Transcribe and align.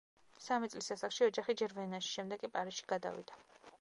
სამი 0.43 0.69
წლის 0.73 0.87
ასაკში 0.95 1.27
ოჯახი 1.27 1.55
ჯერ 1.61 1.75
ვენაში, 1.81 2.11
შემდეგ 2.17 2.43
კი 2.47 2.51
პარიზში 2.57 2.89
გადავიდა. 2.95 3.39